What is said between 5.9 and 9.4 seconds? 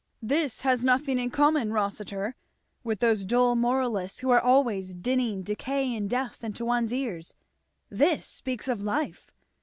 and death into one's ears; this speaks of Life.